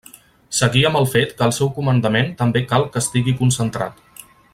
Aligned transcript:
Seguí 0.59 0.81
amb 0.89 0.99
el 1.01 1.05
fet 1.11 1.35
que 1.41 1.45
el 1.49 1.53
seu 1.57 1.69
comandament 1.77 2.33
també 2.43 2.63
cal 2.73 2.87
que 2.95 3.03
estigui 3.07 3.37
concentrat. 3.43 4.25